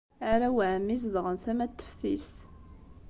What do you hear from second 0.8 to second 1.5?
zedɣen